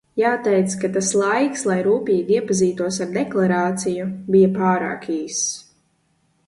[0.19, 5.49] Jāteic, ka tas laiks, lai rūpīgi iepazītos ar deklarāciju, bija pārāk īss.